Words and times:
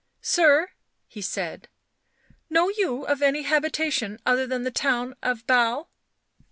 "Sir," 0.39 0.71
he 1.07 1.21
said," 1.21 1.67
know 2.49 2.69
you 2.69 3.03
of 3.05 3.21
any 3.21 3.43
habitation 3.43 4.17
other 4.25 4.47
than 4.47 4.63
the 4.63 4.71
town 4.71 5.15
of 5.21 5.45
Basle 5.45 5.91